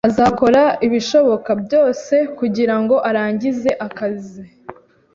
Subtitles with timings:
[0.09, 4.43] Azakora ibishoboka byose kugirango arangize akazi